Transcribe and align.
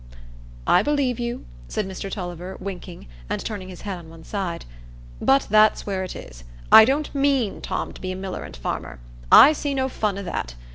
"I 0.65 0.81
believe 0.81 1.19
you," 1.19 1.45
said 1.67 1.87
Mr 1.87 2.09
Tulliver, 2.11 2.57
winking, 2.59 3.05
and 3.29 3.39
turning 3.45 3.69
his 3.69 3.81
head 3.81 3.99
on 3.99 4.09
one 4.09 4.23
side; 4.23 4.65
"but 5.21 5.45
that's 5.47 5.85
where 5.85 6.03
it 6.03 6.15
is. 6.15 6.43
I 6.71 6.85
don't 6.85 7.13
mean 7.13 7.61
Tom 7.61 7.93
to 7.93 8.01
be 8.01 8.11
a 8.11 8.15
miller 8.15 8.43
and 8.43 8.55
farmer. 8.57 8.97
I 9.31 9.53
see 9.53 9.75
no 9.75 9.89
fun 9.89 10.17
i' 10.17 10.23
that. 10.23 10.55